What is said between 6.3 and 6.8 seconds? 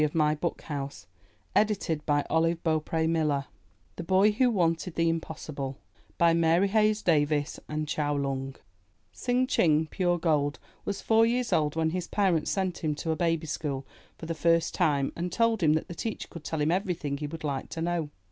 Mary